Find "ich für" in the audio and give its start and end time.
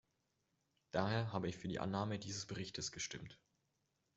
1.47-1.67